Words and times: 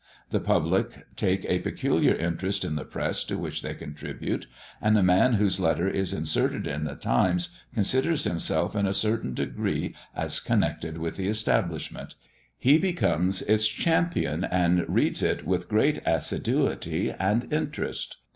The 0.31 0.39
public 0.39 1.05
take 1.15 1.45
a 1.47 1.59
peculiar 1.59 2.15
interest 2.15 2.65
in 2.65 2.73
the 2.73 2.83
press 2.85 3.23
to 3.25 3.37
which 3.37 3.61
they 3.61 3.75
contribute, 3.75 4.47
and 4.81 4.97
a 4.97 5.03
man 5.03 5.33
whose 5.33 5.59
letter 5.59 5.87
is 5.87 6.11
inserted 6.11 6.65
in 6.65 6.85
the 6.85 6.95
Times 6.95 7.55
considers 7.75 8.23
himself 8.23 8.75
in 8.75 8.87
a 8.87 8.95
certain 8.95 9.35
degree 9.35 9.93
as 10.15 10.39
connected 10.39 10.97
with 10.97 11.17
the 11.17 11.27
establishment; 11.27 12.15
he 12.57 12.79
becomes 12.79 13.43
its 13.43 13.67
champion, 13.67 14.43
and 14.43 14.89
reads 14.89 15.21
it 15.21 15.45
with 15.45 15.69
great 15.69 16.01
assiduity 16.03 17.11
and 17.11 17.53
interest. 17.53 18.17